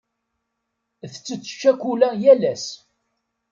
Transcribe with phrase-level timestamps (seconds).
[1.11, 2.65] Tettet ccakula yal ass.